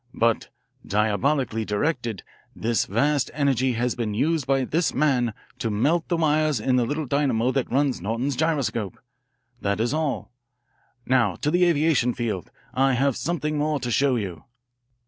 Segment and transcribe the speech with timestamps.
[0.15, 0.49] But,
[0.83, 2.23] diabolically directed,
[2.55, 6.85] this vast energy has been used by this man to melt the wires in the
[6.87, 8.97] little dynamo that runs Norton's gyroscope.
[9.61, 10.31] That is all.
[11.05, 12.49] Now to the aviation field.
[12.73, 14.45] I have something more to show you."